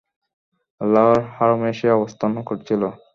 [0.81, 2.81] আল্লাহর হারমে সে অবস্থান করছিল।